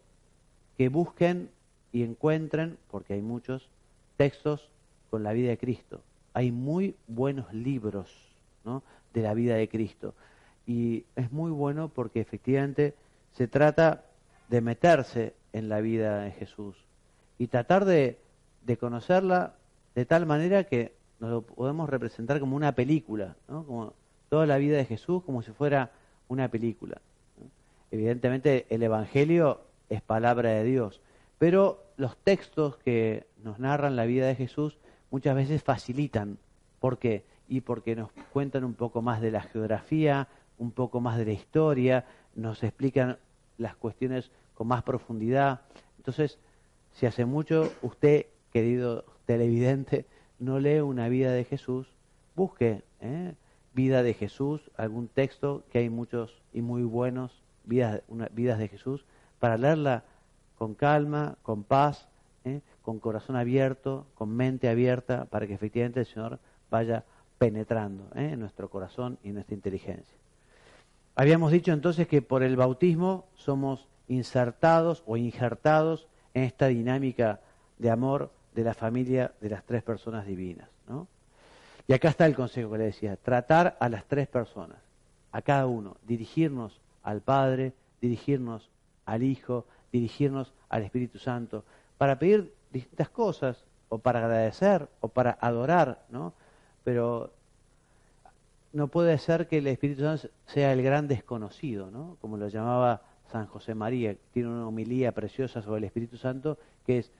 [0.76, 1.50] que busquen
[1.92, 3.68] y encuentren, porque hay muchos,
[4.16, 4.68] textos
[5.10, 6.00] con la vida de Cristo.
[6.34, 8.12] Hay muy buenos libros
[9.14, 10.14] de la vida de Cristo.
[10.66, 12.94] Y es muy bueno porque efectivamente
[13.32, 14.04] se trata
[14.48, 16.76] de meterse en la vida de Jesús
[17.38, 18.18] y tratar de,
[18.62, 19.54] de conocerla
[19.94, 23.64] de tal manera que nos lo podemos representar como una película, ¿no?
[23.64, 23.94] como
[24.28, 25.92] toda la vida de Jesús como si fuera
[26.28, 27.00] una película.
[27.90, 31.00] Evidentemente el Evangelio es palabra de Dios,
[31.38, 34.76] pero los textos que nos narran la vida de Jesús
[35.10, 36.36] muchas veces facilitan.
[36.80, 37.24] ¿Por qué?
[37.48, 40.28] Y porque nos cuentan un poco más de la geografía,
[40.58, 42.04] un poco más de la historia,
[42.34, 43.16] nos explican
[43.56, 45.60] las cuestiones con más profundidad.
[45.98, 46.38] Entonces,
[46.92, 50.06] si hace mucho usted, querido televidente,
[50.38, 51.86] no lee una vida de Jesús,
[52.34, 53.34] busque ¿eh?
[53.74, 58.00] vida de Jesús, algún texto, que hay muchos y muy buenos, vidas,
[58.32, 59.04] vidas de Jesús,
[59.38, 60.04] para leerla
[60.56, 62.08] con calma, con paz,
[62.44, 62.62] ¿eh?
[62.82, 66.38] con corazón abierto, con mente abierta, para que efectivamente el Señor
[66.70, 67.04] vaya
[67.38, 68.30] penetrando ¿eh?
[68.32, 70.16] en nuestro corazón y en nuestra inteligencia.
[71.14, 77.40] Habíamos dicho entonces que por el bautismo somos insertados o injertados en esta dinámica
[77.78, 80.68] de amor de la familia de las tres personas divinas.
[80.88, 81.06] ¿no?
[81.86, 84.78] Y acá está el consejo que le decía, tratar a las tres personas,
[85.32, 88.70] a cada uno, dirigirnos al Padre, dirigirnos
[89.04, 91.64] al Hijo, dirigirnos al Espíritu Santo,
[91.98, 96.32] para pedir distintas cosas, o para agradecer, o para adorar, ¿no?
[96.82, 97.32] Pero
[98.72, 102.16] no puede ser que el Espíritu Santo sea el gran desconocido, ¿no?
[102.20, 106.98] Como lo llamaba San José María, tiene una homilía preciosa sobre el Espíritu Santo, que
[106.98, 107.12] es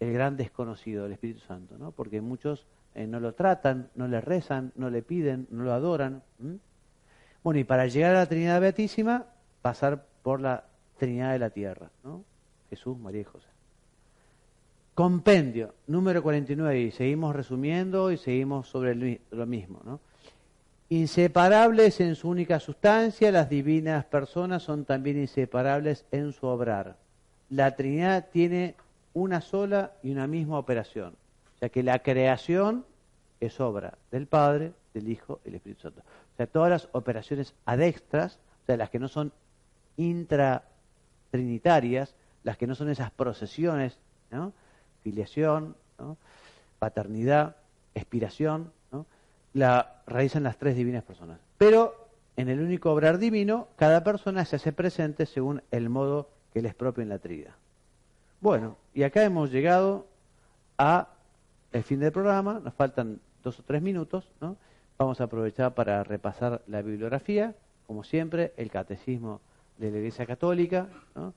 [0.00, 1.92] el gran desconocido del Espíritu Santo, ¿no?
[1.92, 6.22] Porque muchos eh, no lo tratan, no le rezan, no le piden, no lo adoran.
[7.42, 9.26] Bueno, y para llegar a la Trinidad Beatísima,
[9.62, 10.64] pasar por la
[10.98, 12.24] Trinidad de la Tierra, ¿no?
[12.70, 13.46] Jesús, María y José.
[14.94, 20.00] Compendio, número 49, y seguimos resumiendo y seguimos sobre lo mismo, ¿no?
[20.92, 26.96] Inseparables en su única sustancia, las divinas personas son también inseparables en su obrar.
[27.48, 28.74] La Trinidad tiene
[29.14, 31.14] una sola y una misma operación,
[31.60, 32.84] ya que la creación
[33.38, 36.00] es obra del Padre, del Hijo y del Espíritu Santo.
[36.00, 39.30] O sea, todas las operaciones adextras, o sea, las que no son
[39.96, 44.00] intratrinitarias, las que no son esas procesiones,
[44.32, 44.52] ¿no?
[45.04, 46.16] filiación, ¿no?
[46.80, 47.54] paternidad,
[47.94, 48.72] expiración,
[49.52, 51.38] la realizan las tres divinas personas.
[51.58, 56.62] Pero en el único obrar divino, cada persona se hace presente según el modo que
[56.62, 57.54] les propio en la Trinidad.
[58.40, 60.06] Bueno, y acá hemos llegado
[60.78, 61.08] a
[61.72, 64.56] el fin del programa, nos faltan dos o tres minutos, ¿no?
[64.98, 67.54] Vamos a aprovechar para repasar la bibliografía,
[67.86, 69.40] como siempre, el catecismo
[69.78, 71.32] de la Iglesia Católica, ¿no?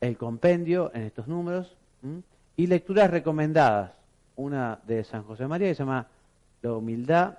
[0.00, 1.74] el compendio en estos números,
[2.56, 3.92] y lecturas recomendadas.
[4.36, 6.06] Una de San José María que se llama
[6.62, 7.38] la humildad,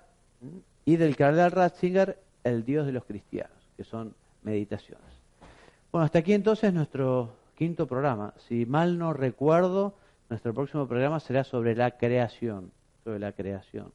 [0.85, 4.13] y del cardenal Ratzinger, el Dios de los cristianos, que son
[4.43, 5.05] meditaciones.
[5.91, 8.33] Bueno, hasta aquí entonces nuestro quinto programa.
[8.47, 9.95] Si mal no recuerdo,
[10.29, 12.71] nuestro próximo programa será sobre la creación,
[13.03, 13.91] sobre la creación.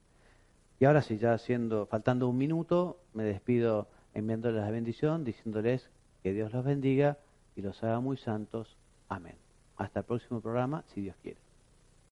[0.80, 5.90] Y ahora sí, ya siendo, faltando un minuto, me despido enviándoles la bendición, diciéndoles
[6.22, 7.18] que Dios los bendiga
[7.56, 8.78] y los haga muy santos.
[9.10, 9.36] Amén.
[9.78, 11.47] Hasta el próximo programa, si Dios quiere.